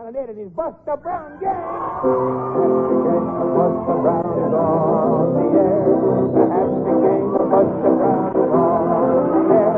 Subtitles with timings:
[0.00, 1.60] And his Buster Brown gang.
[3.52, 5.84] Buster Brown is on the air.
[6.32, 6.96] The happy
[7.36, 9.76] of Buster Brown is on the air.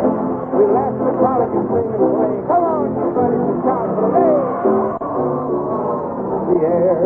[0.54, 2.38] We laugh and frolic and sing and play.
[2.46, 3.98] Come on, you buddies, and shout!
[6.46, 7.02] The air.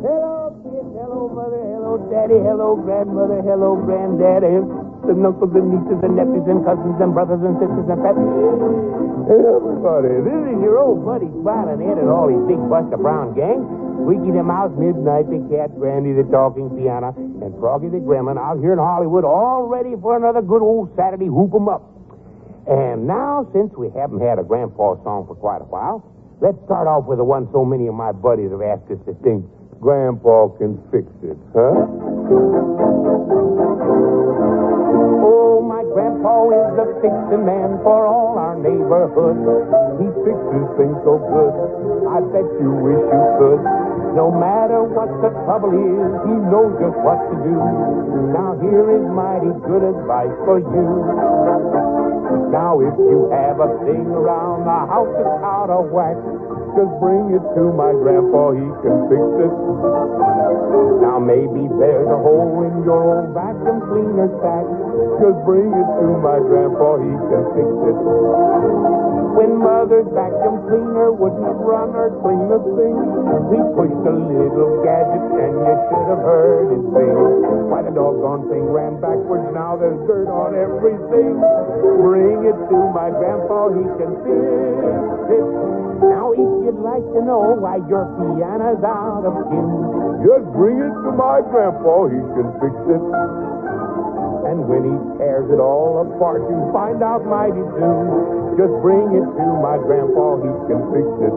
[0.00, 0.96] hello, kids.
[0.96, 1.60] Hello, mother.
[1.60, 2.40] Hello, daddy.
[2.40, 3.44] Hello, grandmother.
[3.44, 4.83] Hello, granddaddy.
[5.04, 8.16] And uncles and nieces and nephews and cousins and brothers and sisters and pets.
[9.28, 10.16] Hey, everybody.
[10.24, 13.62] This is your old buddy Smiling Ed and all his big Buster Brown gang.
[14.00, 18.58] Squeaky the Mouse, Midnight the Cat, Grandy the Talking Piano, and Froggy the Gremlin out
[18.64, 21.84] here in Hollywood all ready for another good old Saturday whoop 'em up.
[22.66, 26.02] And now, since we haven't had a grandpa song for quite a while,
[26.40, 29.14] let's start off with the one so many of my buddies have asked us to
[29.22, 29.44] sing.
[29.80, 31.86] Grandpa can fix it, huh?
[36.74, 39.38] The fixing man for all our neighborhood.
[40.02, 41.54] He fixes things so good,
[42.10, 43.62] I bet you wish you could.
[44.14, 47.58] No matter what the trouble is, he knows just what to do.
[48.30, 50.86] Now here is mighty good advice for you.
[52.54, 56.14] Now if you have a thing around the house that's out of whack,
[56.74, 59.54] just bring it to my grandpa, he can fix it.
[60.98, 64.66] Now maybe there's a hole in your old vacuum cleaner sack.
[65.22, 67.98] Just bring it to my grandpa, he can fix it.
[69.34, 72.96] When mother's vacuum cleaner wouldn't run or clean a thing,
[73.50, 77.18] we pushed a little gadget and you should have heard it sing.
[77.70, 81.38] Why the doggone thing ran backwards, now there's dirt on everything.
[82.02, 85.83] Bring it to my grandpa, he can fix it.
[86.02, 90.94] Now if you'd like to know why your piano's out of tune, just bring it
[91.04, 93.04] to my grandpa, he can fix it.
[94.50, 98.58] And when he tears it all apart, you find out mighty soon.
[98.58, 101.34] Just bring it to my grandpa, he can fix it.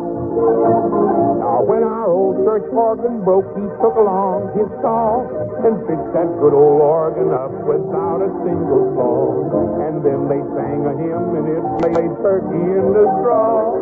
[1.42, 5.26] Now, when our old church organ broke, he took along his saw
[5.66, 9.42] and fixed that good old organ up without a single flaw.
[9.88, 13.74] And then they sang a hymn and it played turkey in the straw.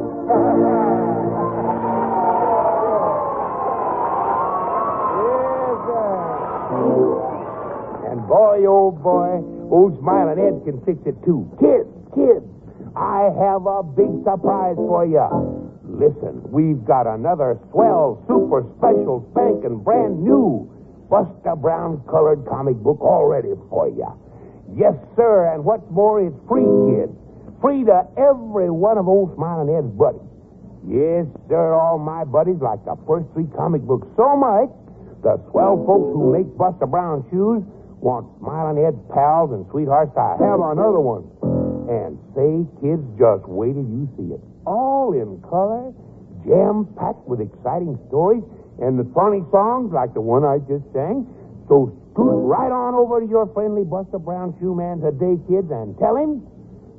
[8.10, 9.42] And boy, oh boy,
[9.74, 11.50] old Smiling Ed can fix it too.
[11.58, 12.46] Kids, kids,
[12.94, 15.61] I have a big surprise for you.
[16.02, 20.66] Listen, we've got another swell, super special, spanking brand new
[21.06, 24.10] Buster Brown colored comic book all ready for you.
[24.74, 27.14] Yes, sir, and what's more, it's free, kids.
[27.62, 30.26] Free to every one of old Smiling Ed's buddies.
[30.90, 34.74] Yes, sir, all my buddies like the first three comic books so much
[35.22, 37.62] the swell folks who make Buster Brown shoes
[38.02, 41.30] want Smiling Ed's pals and sweethearts to have another one.
[41.86, 44.42] And say, kids, just wait till you see it.
[44.66, 45.92] All in color,
[46.46, 48.42] jam packed with exciting stories,
[48.80, 51.26] and the funny songs like the one I just sang.
[51.68, 56.16] So scoot right on over to your friendly Buster Brown shoeman today, kids, and tell
[56.16, 56.46] him,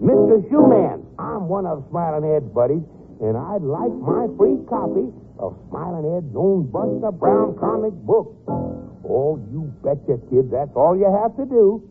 [0.02, 0.44] Mr.
[0.52, 2.84] Shoeman, I'm one of Smiling Ed's buddies,
[3.22, 5.08] and I'd like my free copy
[5.40, 8.36] of Smiling Ed's own Buster Brown comic book.
[9.08, 10.52] Oh, you betcha, kid.
[10.52, 11.84] That's all you have to do.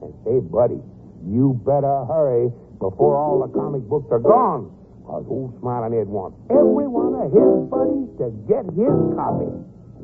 [0.00, 0.80] And say, buddy,
[1.26, 4.70] you better hurry before all the comic books are gone.
[5.08, 9.48] Because old Smiling Ed wants every one of his buddies to get his copy.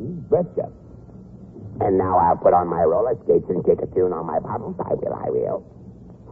[0.01, 0.73] You betcha.
[1.85, 4.81] And now I'll put on my roller skates and kick a tune on my bottles.
[4.81, 5.61] I will, I will.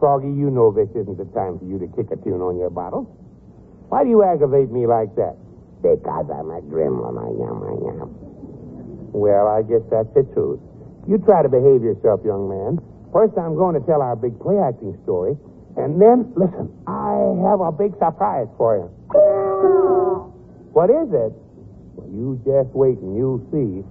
[0.01, 2.73] Froggy, you know this isn't the time for you to kick a tune on your
[2.73, 3.05] bottles.
[3.93, 5.37] Why do you aggravate me like that?
[5.85, 8.09] Because I'm a gremlin, I am, I am.
[9.13, 10.57] Well, I guess that's the truth.
[11.05, 12.81] You try to behave yourself, young man.
[13.13, 15.37] First, I'm going to tell our big play acting story.
[15.75, 17.17] And then, listen, I
[17.49, 18.89] have a big surprise for you.
[20.73, 21.33] What is it?
[21.95, 23.85] Well, you just wait and you'll see.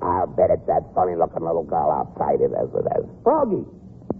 [0.00, 3.08] I'll bet it's that funny looking little girl outside it is, it is.
[3.24, 3.64] Froggy,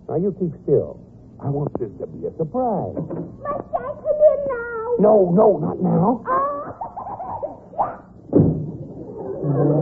[0.09, 1.01] now you keep still.
[1.41, 2.97] I want this to be a surprise.
[2.97, 4.97] Must I come in now?
[5.05, 6.25] No, no, not now.
[6.25, 6.57] Oh.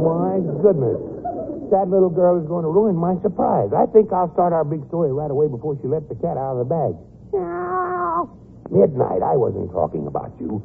[0.02, 0.98] My goodness.
[1.70, 3.70] That little girl is going to ruin my surprise.
[3.70, 6.58] I think I'll start our big story right away before she lets the cat out
[6.58, 6.94] of the bag.
[8.74, 10.58] Midnight, I wasn't talking about you.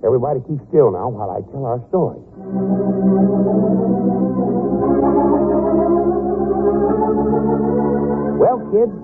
[0.00, 2.16] Everybody keep still now while I tell our story.
[8.40, 8.96] Well, kids,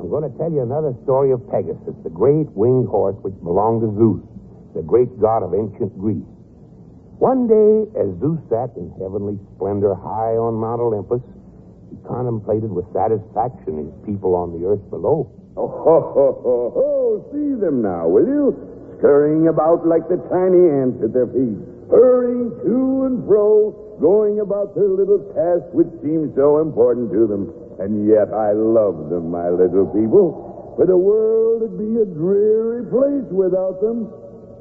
[0.00, 3.84] I'm going to tell you another story of Pegasus, the great winged horse which belonged
[3.84, 4.24] to Zeus,
[4.72, 6.24] the great god of ancient Greece.
[7.20, 11.20] One day, as Zeus sat in heavenly splendor high on Mount Olympus,
[11.92, 15.28] he contemplated with satisfaction his people on the earth below.
[15.56, 17.30] Oh, ho, ho, ho, ho.
[17.30, 18.46] See them now, will you?
[18.98, 23.70] Scurrying about like the tiny ants at their feet, hurrying to and fro,
[24.00, 27.54] going about their little tasks which seem so important to them.
[27.78, 30.74] And yet I love them, my little people.
[30.74, 34.10] For the world would be a dreary place without them.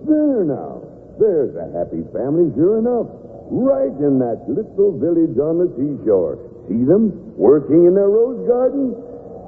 [0.06, 0.82] There now.
[1.18, 3.10] There's a happy family, sure enough.
[3.50, 6.38] Right in that little village on the seashore.
[6.70, 8.94] See them working in their rose garden?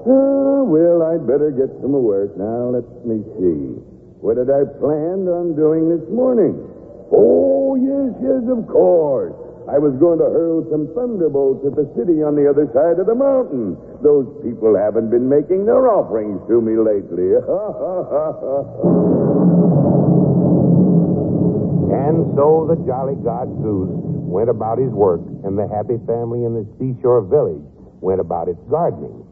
[0.06, 2.38] Ah, well, I'd better get some work.
[2.38, 3.81] Now, let me see.
[4.22, 6.62] What had I planned on doing this morning?
[7.10, 9.34] Oh, yes, yes, of course.
[9.66, 13.10] I was going to hurl some thunderbolts at the city on the other side of
[13.10, 13.74] the mountain.
[14.06, 17.42] Those people haven't been making their offerings to me lately.
[22.06, 26.54] And so the jolly god Zeus went about his work, and the happy family in
[26.54, 27.66] the seashore village
[28.00, 29.25] went about its gardening.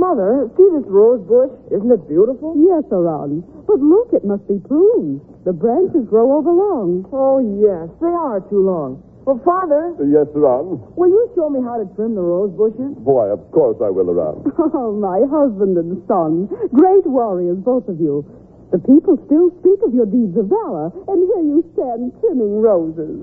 [0.00, 1.52] Mother, see this rose bush?
[1.68, 2.56] Isn't it beautiful?
[2.56, 3.44] Yes, Aran.
[3.68, 5.20] But look, it must be pruned.
[5.44, 7.04] The branches grow overlong.
[7.12, 9.04] Oh, yes, they are too long.
[9.28, 10.80] Well, Father, Yes, Ron.
[10.96, 12.96] will you show me how to trim the rose bushes?
[13.04, 14.40] Why, of course I will, Ron.
[14.72, 16.48] Oh, my husband and son.
[16.72, 18.24] Great warriors, both of you.
[18.72, 23.20] The people still speak of your deeds of valor, and here you stand trimming roses.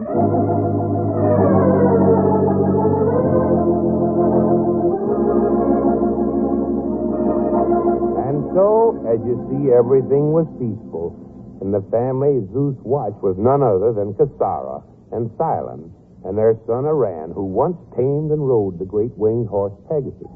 [8.53, 11.15] So, as you see, everything was peaceful,
[11.61, 15.91] and the family Zeus watched was none other than Cassara and Silon
[16.27, 20.27] and their son Aran, who once tamed and rode the great winged horse Pegasus.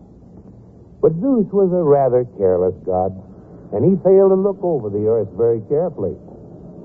[1.02, 3.12] But Zeus was a rather careless god,
[3.74, 6.16] and he failed to look over the earth very carefully.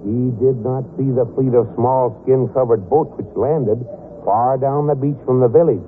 [0.02, 3.84] He did not see the fleet of small skin-covered boats which landed
[4.24, 5.84] far down the beach from the village,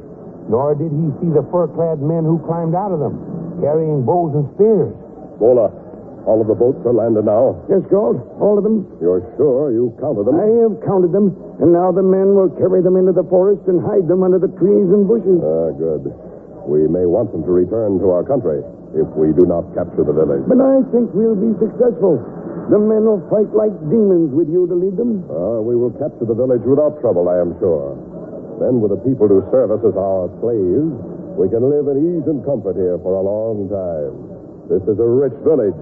[0.46, 3.18] nor did he see the fur-clad men who climbed out of them,
[3.60, 4.94] carrying bows and spears.
[5.38, 5.70] Bola,
[6.26, 7.56] all of the boats are landed now.
[7.70, 8.84] yes, Gold, all of them.
[9.00, 10.36] You're sure you counted them?
[10.36, 11.32] I have counted them,
[11.62, 14.52] and now the men will carry them into the forest and hide them under the
[14.60, 15.40] trees and bushes.
[15.40, 16.12] Ah, good.
[16.68, 18.60] We may want them to return to our country
[18.92, 20.44] if we do not capture the village.
[20.44, 22.20] But I think we'll be successful.
[22.68, 25.24] The men will fight like demons with you to lead them.
[25.32, 27.96] Ah, we will capture the village without trouble, I am sure.
[28.60, 30.92] Then, with the people to serve us as our slaves,
[31.40, 34.27] we can live in ease and comfort here for a long time.
[34.68, 35.72] This is a rich village.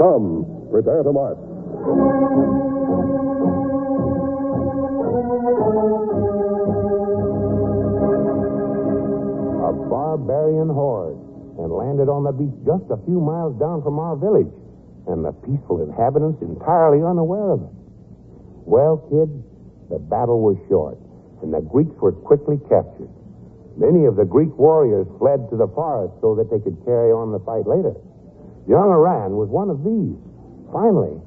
[0.00, 1.36] Come, prepare to march.
[9.64, 11.16] a barbarian horde
[11.60, 14.52] and landed on the beach just a few miles down from our village,
[15.06, 17.74] and the peaceful inhabitants entirely unaware of it.
[18.64, 19.36] Well, kids,
[19.90, 20.96] the battle was short,
[21.42, 23.12] and the Greeks were quickly captured.
[23.76, 27.32] Many of the Greek warriors fled to the forest so that they could carry on
[27.32, 27.94] the fight later.
[28.66, 30.16] Young Aran was one of these.
[30.72, 31.18] Finally,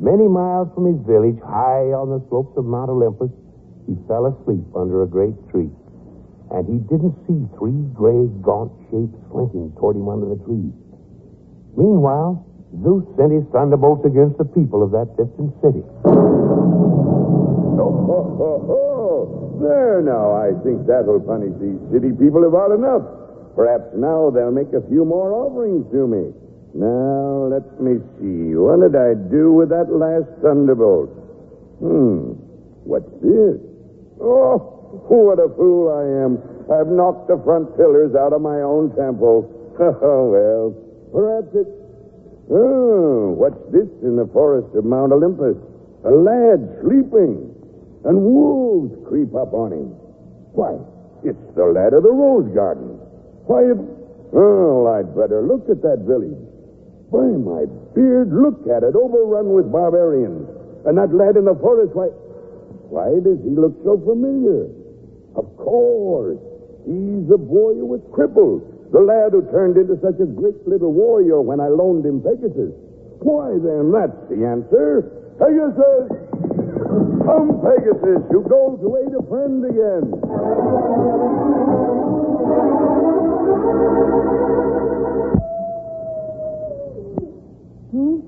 [0.00, 3.30] many miles from his village, high on the slopes of Mount Olympus,
[3.86, 5.70] he fell asleep under a great tree
[6.50, 10.74] and he didn't see three gray, gaunt shapes slinking toward him under the trees.
[11.76, 12.44] Meanwhile,
[12.82, 15.82] Zeus sent his thunderbolts against the people of that distant city.
[19.10, 19.58] Oh.
[19.58, 23.02] There now, I think that'll punish these city people about enough.
[23.58, 26.30] Perhaps now they'll make a few more offerings to me.
[26.72, 28.54] Now, let me see.
[28.54, 31.10] What did I do with that last thunderbolt?
[31.82, 32.38] Hmm.
[32.86, 33.58] What's this?
[34.22, 36.38] Oh, what a fool I am.
[36.70, 39.56] I've knocked the front pillars out of my own temple.
[39.80, 40.76] Oh, well,
[41.08, 41.72] perhaps it's.
[42.52, 45.56] Oh, what's this in the forest of Mount Olympus?
[46.04, 47.48] A lad sleeping,
[48.04, 49.88] and wolves creep up on him.
[50.56, 50.78] Why,
[51.24, 52.96] it's the lad of the rose garden.
[53.46, 53.78] Why, it...
[54.32, 56.38] Oh, I'd better look at that village.
[57.10, 60.46] By my beard, look at it, overrun with barbarians.
[60.86, 62.08] And that lad in the forest, why...
[62.90, 64.66] Why does he look so familiar?
[65.36, 66.38] Of course.
[66.86, 68.66] He's the boy who was crippled.
[68.90, 72.74] The lad who turned into such a great little warrior when I loaned him Pegasus.
[73.22, 75.06] Why, then, that's the answer.
[75.38, 76.29] Pegasus!
[77.30, 80.02] Come, Pegasus, you go to aid a friend again.
[87.94, 88.18] Hmm?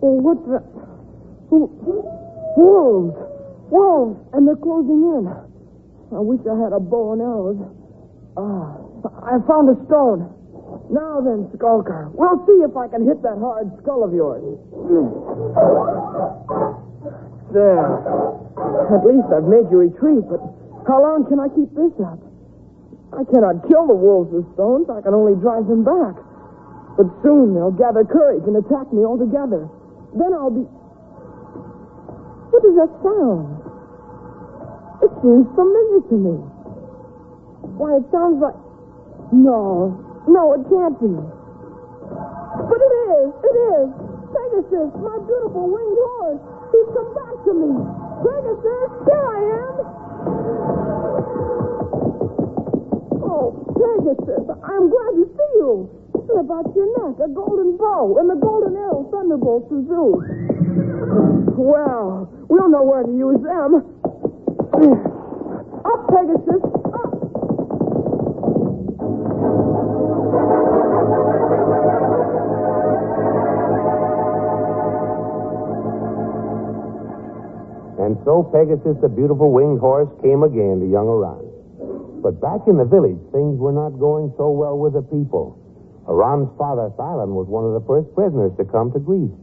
[0.00, 0.64] Oh, what the...
[1.50, 1.68] Who...
[2.56, 3.16] Wolves!
[3.68, 4.16] Wolves!
[4.32, 5.28] And they're closing in.
[6.16, 7.60] I wish I had a bow and arrows.
[8.38, 8.80] Ah,
[9.28, 10.24] I found a stone.
[10.88, 14.40] Now then, Skulker, we'll see if I can hit that hard skull of yours.
[17.52, 17.80] There.
[18.92, 20.40] At least I've made you retreat, but
[20.84, 22.20] how long can I keep this up?
[23.12, 24.88] I cannot kill the wolves with stones.
[24.92, 26.16] I can only drive them back.
[27.00, 29.64] But soon they'll gather courage and attack me all together.
[30.12, 30.68] Then I'll be.
[32.52, 33.64] What is that sound?
[35.00, 36.36] It seems familiar to me.
[37.80, 38.56] Why, it sounds like.
[39.32, 39.96] No,
[40.28, 41.12] no, it can't be.
[41.16, 43.88] But it is, it is.
[44.32, 46.57] Pegasus, my beautiful winged horse.
[46.78, 47.70] Come back to me.
[48.22, 49.74] Pegasus, here I am.
[53.18, 55.90] Oh, Pegasus, I'm glad to see you.
[56.14, 60.24] And about your neck, a golden bow and the golden arrow thunderbolts of Zeus.
[61.56, 63.82] Well, we'll know where to use them.
[65.84, 66.62] Up, Pegasus,
[78.08, 81.44] And so Pegasus, the beautiful winged horse, came again to young Aran.
[82.24, 85.60] But back in the village, things were not going so well with the people.
[86.08, 89.36] Aran's father, Thylon, was one of the first prisoners to come to Greece.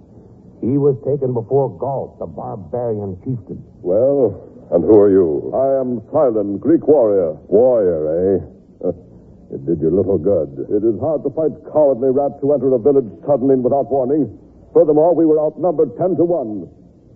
[0.66, 3.62] He was taken before Galt, the barbarian chieftain.
[3.86, 4.34] Well,
[4.74, 5.54] and who are you?
[5.54, 7.38] I am Silent, Greek warrior.
[7.46, 8.90] Warrior, eh?
[9.54, 10.74] It did you little good.
[10.74, 14.26] It is hard to fight cowardly rats who enter a village suddenly and without warning.
[14.74, 16.66] Furthermore, we were outnumbered ten to one.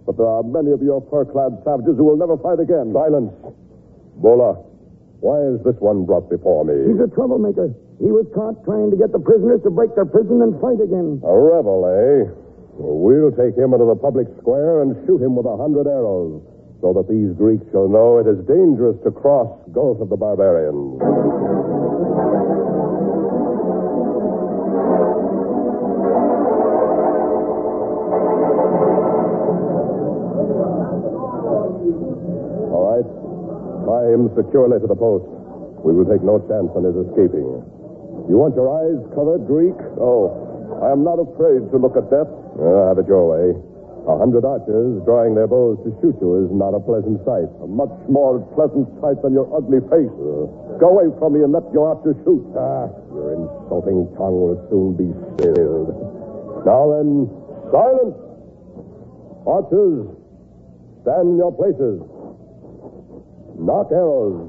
[0.09, 2.89] But there are many of your fur-clad savages who will never fight again.
[2.97, 3.29] Silence.
[4.17, 4.57] Bola,
[5.21, 6.73] why is this one brought before me?
[6.89, 7.69] He's a troublemaker.
[8.01, 11.21] He was caught trying to get the prisoners to break their prison and fight again.
[11.21, 12.25] A rebel, eh?
[12.81, 16.41] We'll take him into the public square and shoot him with a hundred arrows,
[16.81, 20.97] so that these Greeks shall know it is dangerous to cross Gulf of the Barbarians.
[34.09, 35.25] Him securely to the post.
[35.85, 37.47] We will take no chance on his escaping.
[38.27, 39.77] You want your eyes covered, Greek?
[39.97, 40.29] Oh,
[40.83, 42.29] I am not afraid to look at death.
[42.59, 43.55] Uh, have it your way.
[44.09, 47.47] A hundred archers drawing their bows to shoot you is not a pleasant sight.
[47.61, 50.11] A much more pleasant sight than your ugly face.
[50.81, 52.41] Go away from me and let your archers shoot.
[52.57, 55.93] Ah, your insulting tongue will soon be stilled.
[56.65, 57.29] Now then,
[57.69, 58.17] silence!
[59.45, 60.09] Archers,
[61.03, 62.01] stand in your places.
[63.59, 64.47] Knock arrows.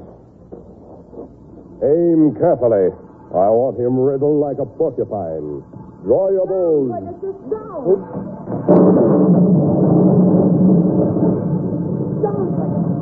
[1.82, 2.94] Aim carefully.
[3.34, 5.66] I want him riddled like a porcupine.
[6.06, 6.94] Draw your bows.
[12.22, 12.46] Down,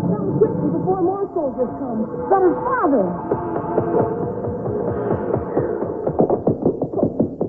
[0.09, 2.01] down quickly before more soldiers come.
[2.33, 3.05] That is father.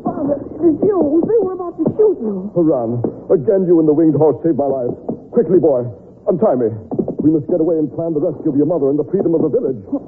[0.03, 0.99] Father, it is you.
[1.23, 2.51] They were about to shoot you.
[2.59, 2.99] Run.
[3.31, 4.91] Again, you and the winged horse saved my life.
[5.31, 5.87] Quickly, boy.
[6.27, 6.99] Untie me.
[7.19, 9.41] We must get away and plan the rescue of your mother and the freedom of
[9.43, 9.79] the village.
[9.91, 9.99] Oh,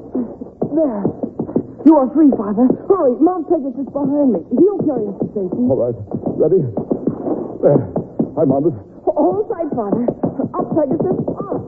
[0.72, 1.04] there.
[1.86, 2.70] You are free, Father.
[2.88, 4.40] Hurry, Mount Pegasus behind me.
[4.56, 5.64] He'll carry us to safety.
[5.68, 5.98] All right.
[6.40, 6.62] Ready?
[7.60, 7.84] There.
[8.40, 8.78] I'm mounted.
[9.06, 10.06] Oh, Hold tight, Father.
[10.56, 11.20] Up, Pegasus.
[11.36, 11.62] Up.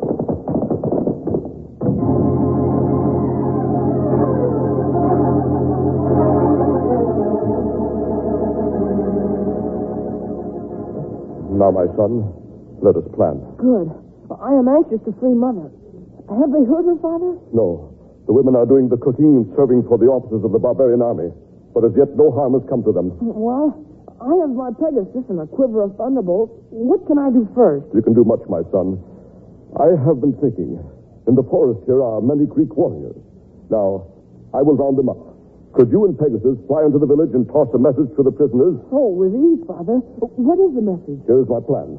[11.54, 12.34] Now, my son,
[12.82, 13.38] let us plan.
[13.58, 13.92] Good.
[14.42, 15.70] I am anxious to free Mother.
[16.30, 17.38] Have they hurt her, Father?
[17.52, 17.92] No.
[18.26, 21.30] The women are doing the cooking and serving for the officers of the barbarian army.
[21.76, 23.12] But as yet, no harm has come to them.
[23.20, 23.76] Well,
[24.24, 26.56] I have my Pegasus and a quiver of thunderbolts.
[26.72, 27.92] What can I do first?
[27.92, 29.02] You can do much, my son.
[29.76, 30.80] I have been thinking.
[31.28, 33.16] In the forest here are many Greek warriors.
[33.70, 34.08] Now,
[34.54, 35.20] I will round them up.
[35.74, 38.78] Could you and Pegasus fly into the village and toss a message to the prisoners?
[38.94, 40.00] Oh, with ease, Father.
[40.22, 41.20] What is the message?
[41.26, 41.98] Here is my plan.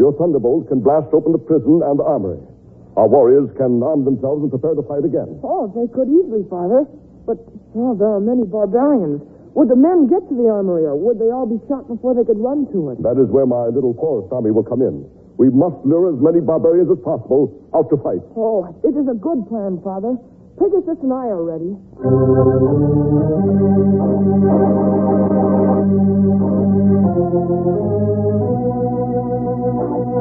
[0.00, 2.40] Your thunderbolts can blast open the prison and the armory.
[2.96, 5.36] Our warriors can arm themselves and prepare to fight again.
[5.44, 6.88] Oh, they could easily, Father.
[7.28, 7.36] But,
[7.76, 9.20] well, there are many barbarians.
[9.52, 12.24] Would the men get to the armory, or would they all be shot before they
[12.24, 13.02] could run to it?
[13.04, 15.04] That is where my little forest army will come in.
[15.36, 18.24] We must lure as many barbarians as possible out to fight.
[18.40, 20.16] Oh, it is a good plan, Father.
[20.56, 21.76] Pegasus and I are ready.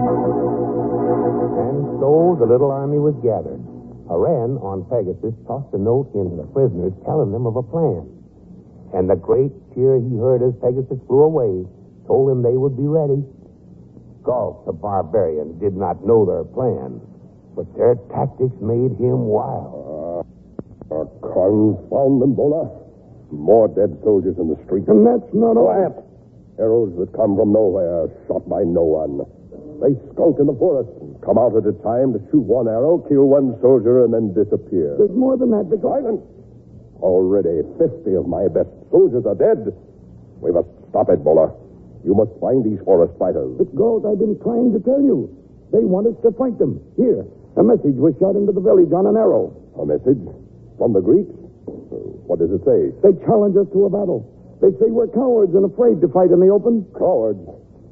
[0.09, 3.61] And so the little army was gathered.
[4.09, 8.09] Haran, on Pegasus, tossed a note into the prisoners telling them of a plan.
[8.93, 11.69] And the great cheer he heard as Pegasus flew away
[12.09, 13.21] told him they would be ready.
[14.25, 16.99] Gault, the barbarian, did not know their plan,
[17.55, 20.25] but their tactics made him wild.
[20.89, 22.65] Uh, confound them, Bola.
[23.31, 24.89] More dead soldiers in the street.
[24.89, 25.69] And that's not all.
[25.69, 25.93] Quiet.
[26.57, 29.21] Arrows that come from nowhere, shot by no one.
[29.79, 32.99] They skulk in the forest, and come out at a time to shoot one arrow,
[33.07, 34.95] kill one soldier, and then disappear.
[34.99, 35.69] There's more than that.
[35.71, 36.03] Because...
[36.03, 36.23] Silence.
[36.99, 39.71] Already 50 of my best soldiers are dead.
[40.43, 41.53] We must Stop it, Bola.
[42.03, 43.59] You must find these forest fighters.
[43.61, 45.29] It goes, I've been trying to tell you.
[45.69, 46.81] They want us to fight them.
[46.97, 47.21] Here,
[47.57, 49.53] a message was shot into the village on an arrow.
[49.77, 50.17] A message?
[50.81, 51.29] From the Greeks?
[52.25, 52.89] What does it say?
[53.05, 54.25] They challenge us to a battle.
[54.61, 56.89] They say we're cowards and afraid to fight in the open.
[56.97, 57.45] Cowards.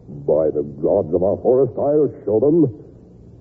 [0.08, 2.68] By the gods of our forest, I'll show them.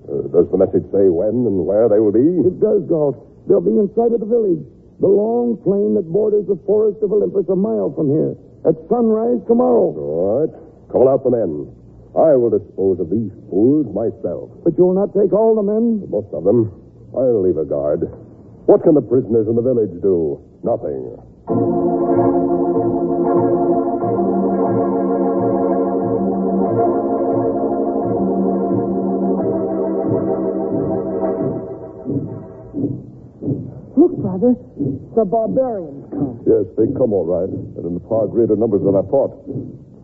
[0.06, 2.26] Uh, does the message say when and where they will be?
[2.46, 3.18] It does, Galt.
[3.46, 4.62] They'll be in sight of the village.
[4.98, 8.34] The long plain that borders the forest of Olympus a mile from here.
[8.66, 9.94] At sunrise tomorrow.
[9.94, 10.52] All right.
[10.90, 11.70] Call out the men.
[12.16, 14.50] I will dispose of these fools myself.
[14.64, 16.08] But you'll not take all the men?
[16.08, 16.72] Most of them.
[17.14, 18.08] I'll leave a guard.
[18.66, 20.40] What can the prisoners in the village do?
[20.64, 21.85] Nothing.
[34.36, 34.52] Brother,
[35.16, 36.44] the barbarians come.
[36.44, 39.32] Yes, they come all right, and in far greater numbers than I thought.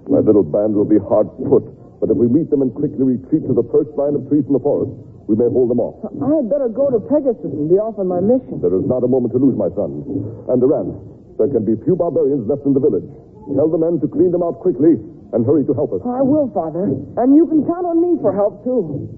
[0.09, 1.69] My little band will be hard put,
[2.01, 4.57] but if we meet them and quickly retreat to the first line of trees in
[4.57, 4.89] the forest,
[5.29, 6.01] we may hold them off.
[6.17, 8.57] I had better go to Pegasus and be off on my mission.
[8.65, 10.01] There is not a moment to lose, my son.
[10.49, 10.97] And Duran,
[11.37, 13.05] there can be few barbarians left in the village.
[13.53, 14.97] Tell the men to clean them out quickly
[15.37, 16.01] and hurry to help us.
[16.09, 16.89] I will, Father.
[17.21, 19.13] And you can count on me for help, too.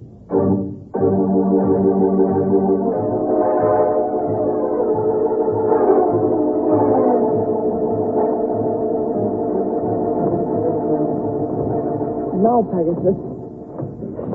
[12.44, 13.16] Now, Pegasus.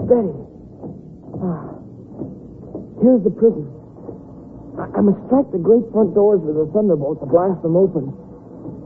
[0.09, 0.33] Steady.
[1.45, 1.77] Ah.
[3.05, 3.69] Here's the prison.
[4.81, 8.09] I, I must strike the great front doors with a thunderbolt to blast them open.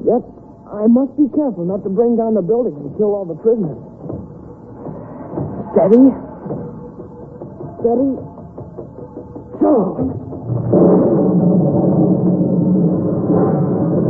[0.04, 0.28] Yet,
[0.68, 3.80] I must be careful not to bring down the building and kill all the prisoners.
[5.72, 6.12] Steady.
[7.80, 8.12] Steady.
[9.64, 9.72] So.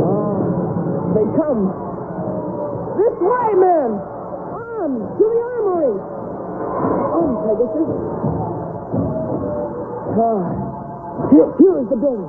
[0.02, 0.42] Ah,
[1.14, 1.70] they come.
[2.98, 4.13] This way, men!
[4.84, 5.00] On!
[5.00, 5.96] To the armory!
[7.16, 7.88] On, Pegasus.
[10.12, 10.44] Ah,
[11.32, 12.28] here, here is the building.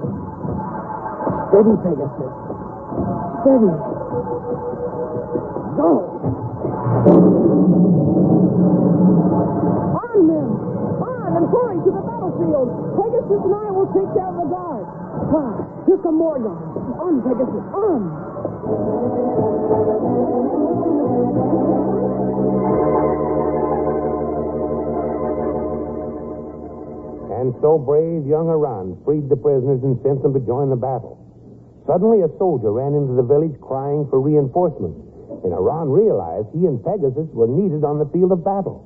[1.52, 2.32] Steady, Pegasus.
[3.44, 3.76] Steady.
[5.76, 5.92] Go!
[10.00, 10.48] On, men!
[11.04, 12.72] On and hurry to the battlefield!
[12.96, 14.88] Pegasus and I will take down the guard.
[15.36, 16.72] Ah, here come more guards.
[17.04, 18.35] On, Pegasus, on!
[27.46, 31.22] And so brave young Iran freed the prisoners and sent them to join the battle.
[31.86, 34.98] Suddenly, a soldier ran into the village crying for reinforcements,
[35.46, 38.82] and Iran realized he and Pegasus were needed on the field of battle.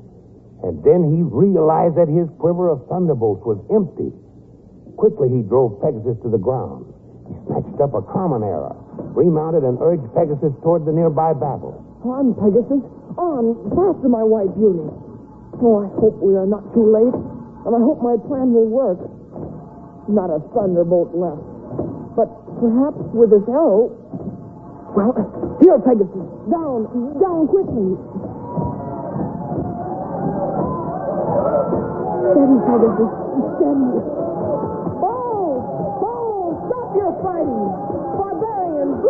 [0.63, 4.11] And then he realized that his quiver of thunderbolts was empty.
[4.99, 6.83] Quickly, he drove Pegasus to the ground.
[7.31, 8.75] He snatched up a common arrow,
[9.15, 11.77] remounted, and urged Pegasus toward the nearby battle.
[12.03, 12.83] On, Pegasus.
[13.17, 13.55] On.
[13.75, 14.87] Faster, my white beauty.
[15.59, 17.15] Oh, I hope we are not too late.
[17.67, 18.99] And I hope my plan will work.
[20.07, 21.43] Not a thunderbolt left.
[22.15, 22.31] But
[22.63, 23.91] perhaps with this arrow.
[24.95, 25.11] Well,
[25.59, 26.25] here, Pegasus.
[26.47, 26.87] Down.
[27.19, 27.99] Down quickly.
[32.31, 33.11] Steady, Pegasus.
[33.59, 33.91] Steady.
[35.03, 35.59] Bow!
[35.99, 36.63] Bow!
[36.71, 37.88] Stop your fighting!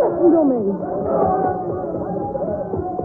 [0.00, 0.60] To me!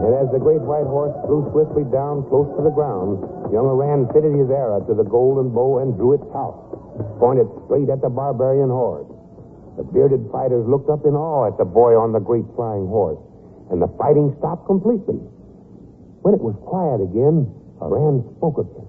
[0.00, 3.20] And as the great white horse flew swiftly down close to the ground,
[3.52, 6.56] young Iran fitted his arrow to the golden bow and drew its out,
[7.20, 9.08] pointed straight at the barbarian horde.
[9.76, 13.20] The bearded fighters looked up in awe at the boy on the great flying horse,
[13.68, 15.20] and the fighting stopped completely.
[16.24, 17.44] When it was quiet again,
[17.84, 18.88] Iran spoke again.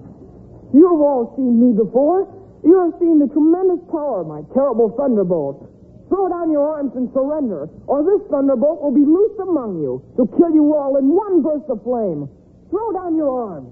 [0.72, 2.24] You've all seen me before.
[2.64, 5.77] You have seen the tremendous power of my terrible thunderbolt.
[6.10, 10.24] Throw down your arms and surrender, or this thunderbolt will be loosed among you to
[10.38, 12.30] kill you all in one burst of flame.
[12.70, 13.72] Throw down your arms.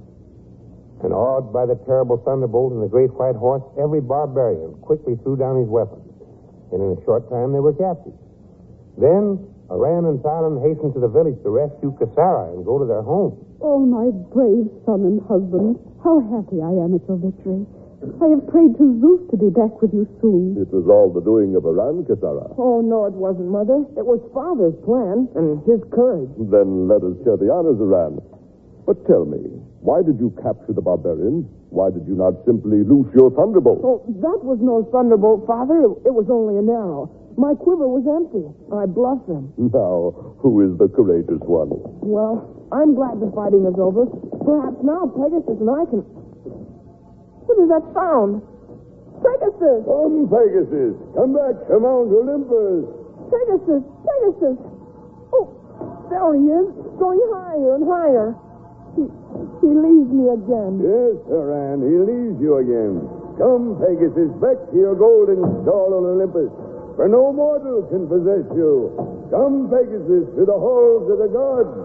[1.04, 5.36] And awed by the terrible thunderbolt and the great white horse, every barbarian quickly threw
[5.36, 6.04] down his weapons.
[6.72, 8.16] And in a short time, they were captured.
[8.98, 9.40] Then,
[9.72, 13.36] Iran and Talon hastened to the village to rescue Kasara and go to their home.
[13.62, 17.66] Oh, my brave son and husband, how happy I am at your victory.
[18.22, 20.58] I have prayed to Zeus to be back with you soon.
[20.62, 22.54] It was all the doing of Iran, Kasara.
[22.58, 23.86] Oh, no, it wasn't, Mother.
[23.98, 26.30] It was Father's plan and his courage.
[26.50, 28.22] Then let us share the honors, Iran.
[28.86, 29.42] But tell me,
[29.82, 31.50] why did you capture the barbarians?
[31.74, 33.82] Why did you not simply loose your thunderbolt?
[33.84, 35.82] Oh, that was no thunderbolt, Father.
[35.90, 37.10] It, it was only an arrow.
[37.36, 38.48] My quiver was empty.
[38.72, 39.52] I bluffed them.
[39.60, 41.68] Now, who is the courageous one?
[42.00, 44.08] Well, I'm glad the fighting is over.
[44.46, 46.06] Perhaps now Pegasus and I can.
[47.46, 48.42] What is that sound?
[49.22, 49.86] Pegasus!
[49.86, 50.94] Come, Pegasus.
[51.16, 52.84] Come back to Mount Olympus.
[53.32, 53.84] Pegasus!
[54.06, 54.58] Pegasus!
[55.34, 55.46] Oh,
[56.10, 56.68] There he is,
[57.00, 58.28] going higher and higher.
[58.96, 59.04] He,
[59.62, 60.80] he leaves me again.
[60.84, 63.02] Yes, Anne, he leaves you again.
[63.38, 66.52] Come, Pegasus, back to your golden stall on Olympus,
[66.96, 68.96] for no mortal can possess you.
[69.32, 71.76] Come, Pegasus, to the halls of the gods.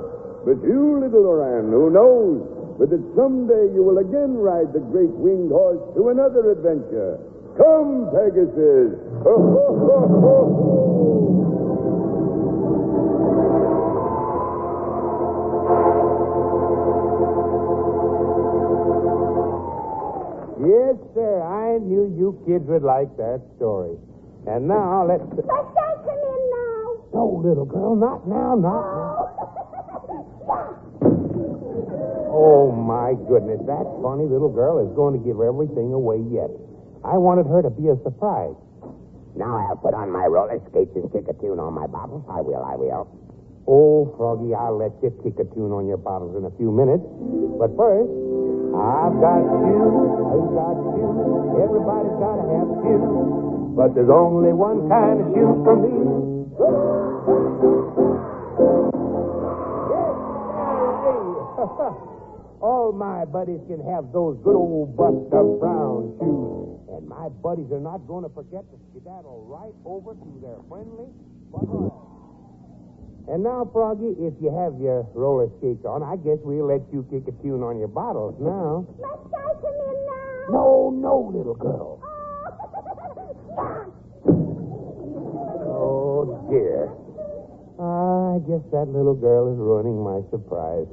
[0.47, 2.39] But you, little Oran, who knows
[2.81, 7.21] but that someday you will again ride the great winged horse to another adventure.
[7.61, 8.97] Come, Pegasus.
[9.21, 10.81] Ho, ho, ho, ho, ho.
[20.65, 21.45] Yes, sir.
[21.45, 23.99] I knew you kids would like that story.
[24.47, 25.21] And now let's.
[25.21, 26.97] Must I come in now?
[27.13, 29.37] No, little girl, not now, not now.
[29.37, 29.40] Oh.
[32.41, 33.61] Oh, my goodness.
[33.69, 36.49] That funny little girl is going to give everything away yet.
[37.05, 38.57] I wanted her to be a surprise.
[39.37, 42.25] Now I'll put on my roller skates and kick a tune on my bottle.
[42.33, 43.13] I will, I will.
[43.69, 47.05] Oh, Froggy, I'll let you kick a tune on your bottles in a few minutes.
[47.61, 49.85] But first, I've got you,
[50.33, 53.77] I've got you, Everybody's got to have you.
[53.77, 55.93] But there's only one kind of shoes for me.
[62.61, 66.77] All my buddies can have those good old Buster Brown shoes.
[66.93, 71.09] And my buddies are not going to forget to skedaddle right over to their friendly
[71.49, 71.89] Buster.
[73.33, 77.07] And now, Froggy, if you have your roller skates on, I guess we'll let you
[77.09, 78.85] kick a tune on your bottles now.
[79.01, 80.53] Must I come in now?
[80.53, 82.03] No, no, little girl.
[85.73, 86.93] Oh, dear.
[87.81, 90.87] I guess that little girl is ruining my surprise.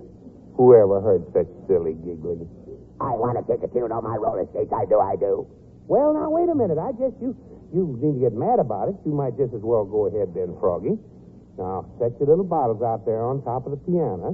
[0.57, 2.49] Whoever heard such silly giggling?
[2.97, 4.73] I want to kick a tune on my roller skates.
[4.73, 5.45] I do, I do.
[5.85, 6.81] Well, now, wait a minute.
[6.81, 7.37] I guess you,
[7.69, 8.97] you need to get mad about it.
[9.05, 10.97] You might just as well go ahead then, Froggy.
[11.61, 14.33] Now, set your little bottles out there on top of the piano.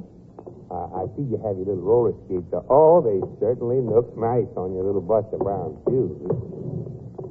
[0.72, 2.48] Uh, I see you have your little roller skates.
[2.72, 6.16] Oh, they certainly look nice on your little Buster Brown shoes.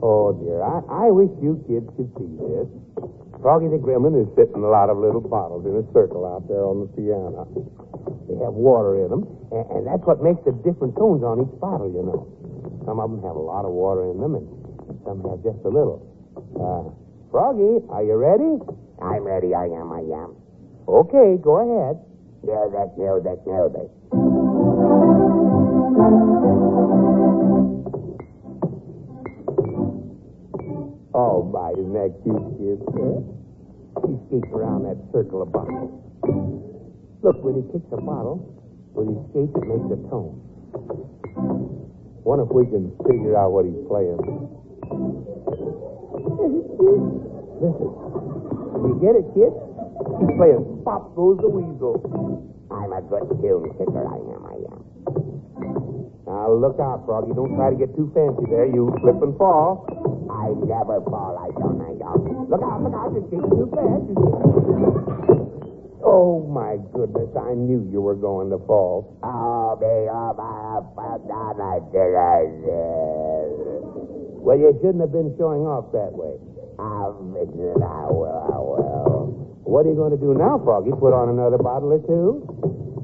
[0.05, 0.61] Oh, dear.
[0.61, 2.69] I, I wish you kids could see this.
[3.41, 6.63] Froggy the Gremlin is sitting a lot of little bottles in a circle out there
[6.63, 7.49] on the piano.
[8.29, 11.55] They have water in them, and, and that's what makes the different tones on each
[11.61, 12.27] bottle, you know.
[12.87, 14.47] Some of them have a lot of water in them, and
[15.05, 16.03] some have just a little.
[16.57, 16.91] Uh,
[17.31, 18.59] Froggy, are you ready?
[19.01, 19.55] I'm ready.
[19.55, 20.37] I am, I am.
[20.89, 21.99] Okay, go ahead.
[22.43, 24.93] Music, music, music.
[31.15, 32.81] Oh, my, isn't that cute, kid?
[34.07, 35.91] He skates around that circle of bottles.
[37.23, 38.43] Look, when he kicks a bottle,
[38.99, 40.43] with his skates, it makes a tone.
[42.27, 44.19] Wonder if we can figure out what he's playing.
[47.63, 47.91] Listen.
[48.83, 49.55] You get it, kid?
[49.55, 52.03] He's playing Pop Goes the Weasel.
[52.75, 54.03] I'm a good tune kicker.
[54.03, 54.83] I am, I am.
[56.27, 57.39] Now, look out, Froggy.
[57.39, 58.67] Don't try to get too fancy there.
[58.67, 59.87] You slip and fall.
[60.27, 61.39] I never fall.
[61.39, 62.51] I don't, I don't.
[62.51, 63.15] Look out, look out.
[63.15, 65.42] You're skating too fast.
[66.13, 67.33] Oh, my goodness.
[67.41, 69.17] I knew you were going to fall.
[69.25, 71.57] Oh, me, oh, my, fell down.
[71.57, 73.49] I did, I did.
[74.45, 76.37] Well, you shouldn't have been showing off that way.
[76.77, 77.81] I'll fix it.
[77.81, 79.57] I will, I will.
[79.65, 80.93] What are you going to do now, Froggy?
[80.93, 82.45] Put on another bottle or two?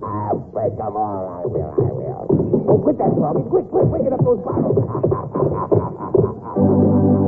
[0.05, 1.33] I'll break them all.
[1.33, 2.29] I will, I will.
[2.69, 3.41] Oh, quit that, Froggy.
[3.49, 4.77] Quick, quick, get up those bottles.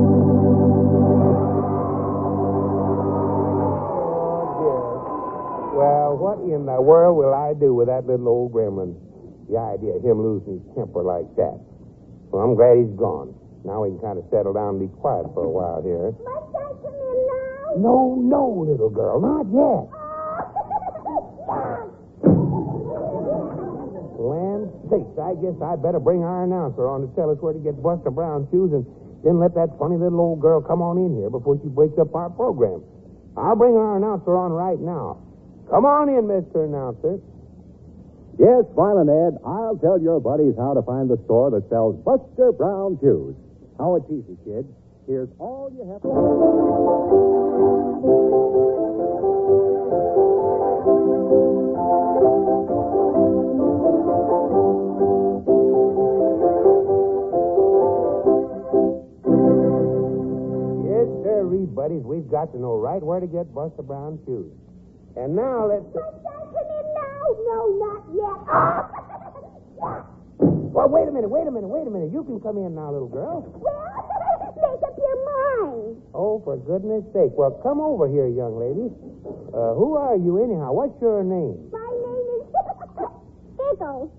[5.81, 8.93] Well, what in the world will I do with that little old gremlin?
[9.49, 11.57] The idea of him losing his temper like that.
[12.29, 13.33] Well, I'm glad he's gone.
[13.65, 16.13] Now we can kind of settle down and be quiet for a while here.
[16.21, 17.75] Must I come in now?
[17.81, 19.89] No, no, little girl, not yet.
[24.21, 27.59] Land sakes, I guess I better bring our announcer on to tell us where to
[27.59, 28.85] get Buster Brown shoes and
[29.25, 32.13] then let that funny little old girl come on in here before she breaks up
[32.13, 32.81] our program.
[33.37, 35.21] I'll bring our announcer on right now.
[35.71, 36.67] Come on in, Mr.
[36.67, 37.23] Announcer.
[38.37, 42.51] Yes, Smiling Ed, I'll tell your buddies how to find the store that sells Buster
[42.51, 43.35] Brown shoes.
[43.77, 44.67] How it's easy, kid.
[45.07, 46.19] Here's all you have to do.
[60.83, 62.03] Yes, sir, buddies.
[62.03, 64.51] We've got to know right where to get Buster Brown shoes.
[65.15, 65.83] And now let's.
[65.91, 67.23] I come in now?
[67.51, 68.39] No, not yet.
[70.71, 72.11] Well, wait a minute, wait a minute, wait a minute.
[72.15, 73.43] You can come in now, little girl.
[73.59, 75.99] well, make up your mind.
[76.15, 77.35] Oh, for goodness sake.
[77.35, 78.87] Well, come over here, young lady.
[79.51, 80.71] Uh, who are you anyhow?
[80.71, 81.59] What's your name?
[81.75, 82.47] My name is
[83.59, 84.11] Giggles.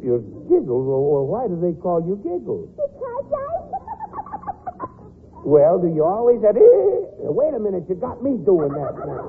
[0.00, 0.88] You're Giggles.
[0.88, 2.72] Well, why do they call you Giggles?
[2.80, 4.88] Because I...
[5.44, 6.56] Well, do you always have...
[6.56, 9.28] Eh, Wait a minute, you got me doing that now.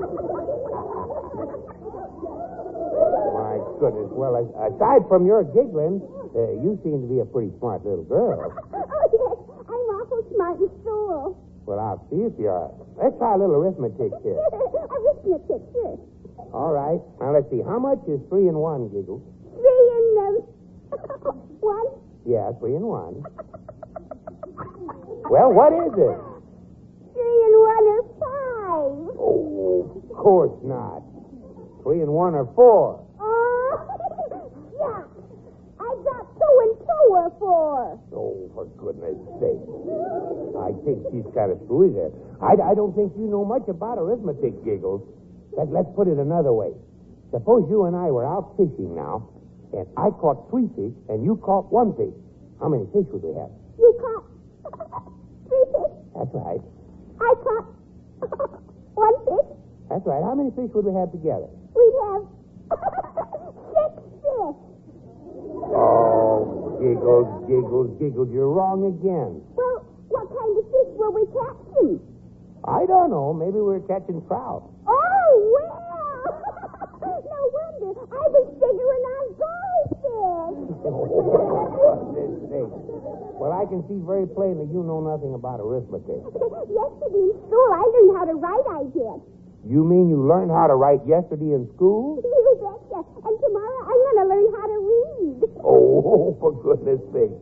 [3.35, 4.09] My goodness.
[4.11, 6.01] Well, aside from your giggling,
[6.35, 8.51] uh, you seem to be a pretty smart little girl.
[8.73, 9.37] oh, yes.
[9.69, 11.37] I'm awful smart and school.
[11.65, 12.69] Well, I'll see if you are.
[13.01, 14.37] Let's try a little arithmetic here.
[14.37, 15.97] Arithmetic, sure.
[16.53, 17.01] All right.
[17.19, 17.61] Now, let's see.
[17.65, 19.19] How much is three and one, Giggle?
[19.57, 20.45] Three and
[21.25, 21.87] um, one.
[22.25, 23.23] Yeah, three and one.
[25.29, 26.17] Well, what is it?
[27.13, 29.17] Three and one are five.
[29.17, 31.01] Oh, of course not.
[31.83, 33.04] Three and one are four.
[41.03, 42.11] Think she's kind of screwy there.
[42.39, 45.03] I, I don't think you know much about arithmetic, Giggles.
[45.55, 46.71] But let's put it another way.
[47.31, 49.27] Suppose you and I were out fishing now,
[49.73, 52.13] and I caught three fish, and you caught one fish.
[52.59, 53.51] How many fish would we have?
[53.79, 54.23] You caught
[55.47, 55.93] three fish.
[56.15, 56.63] That's right.
[57.19, 57.67] I caught
[58.95, 59.47] one fish.
[59.89, 60.23] That's right.
[60.23, 61.47] How many fish would we have together?
[61.75, 62.23] We'd have
[63.75, 63.91] six
[64.23, 64.59] fish.
[65.75, 68.29] Oh, Giggles, Giggles, Giggles.
[68.31, 69.39] You're wrong again.
[69.55, 71.99] Well, what kind of fish were we catching?
[72.65, 73.33] I don't know.
[73.33, 74.63] Maybe we were catching trout.
[74.87, 76.25] Oh, well.
[77.05, 77.91] no wonder.
[78.09, 80.61] I was figuring on goldfish.
[83.35, 86.23] Well, I can see very plainly you know nothing about arithmetic.
[86.71, 89.19] Yesterday in school, I learned how to write, I did.
[89.67, 92.21] You mean you learned how to write yesterday in school?
[92.23, 92.31] You
[92.63, 93.01] betcha.
[93.27, 95.39] And tomorrow, I'm going to learn how to read.
[95.61, 97.33] Oh, for goodness sake.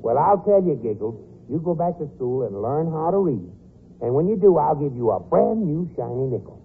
[0.00, 1.18] Well, I'll tell you, Giggles.
[1.48, 3.50] You go back to school and learn how to read.
[4.02, 6.60] And when you do, I'll give you a brand new shiny nickel.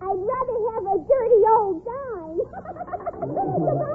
[0.00, 2.40] I'd rather have a dirty old dime.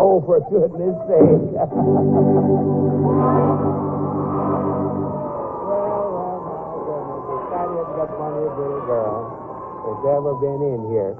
[0.00, 1.58] Oh, for goodness sake.
[4.68, 7.88] Well, well, well, goodness.
[7.98, 9.16] The funniest little girl
[9.86, 11.14] that's ever been in here.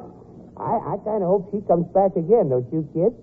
[0.59, 3.14] I, I kind of hope she comes back again, don't you, kid?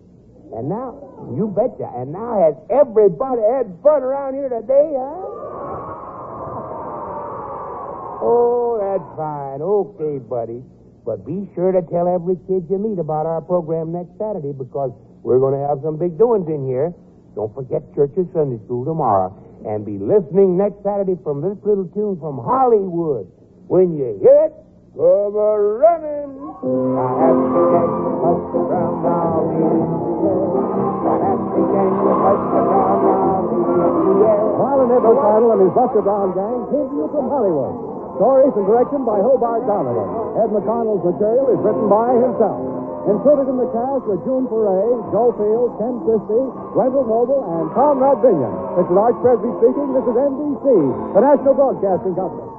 [0.54, 0.94] And now,
[1.34, 1.90] you betcha.
[1.96, 5.46] And now has everybody had fun around here today, huh?
[8.22, 9.62] Oh, that's fine.
[9.62, 10.62] Okay, buddy.
[11.06, 14.90] But be sure to tell every kid you meet about our program next Saturday because
[15.22, 16.94] we're going to have some big doings in here.
[17.36, 19.30] Don't forget church or Sunday school tomorrow.
[19.68, 23.30] And be listening next Saturday from this little tune from Hollywood.
[23.68, 24.54] When you hear it,
[24.94, 26.34] come a running.
[26.98, 27.62] I have to
[28.26, 30.05] must around now
[31.76, 33.56] now
[34.56, 37.76] Marlon Edward Idle and his Buster Brown gang came to you from Hollywood.
[38.16, 40.40] Stories and direction by Hobart Donovan.
[40.40, 42.64] Ed McConnell's material is written by himself.
[43.06, 48.18] Included in the cast were June Foray, Joe Field, Ken Christie, Wendell Noble, and Conrad
[48.24, 48.50] Binyon.
[48.80, 49.94] This is Art Presby speaking.
[49.94, 50.66] This is NBC,
[51.14, 52.50] the National Broadcasting Company.